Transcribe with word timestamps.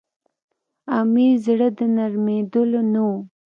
امیر 0.99 1.33
زړه 1.45 1.67
د 1.77 1.79
نرمېدلو 1.95 2.81
نه 2.93 3.01
وو. 3.07 3.17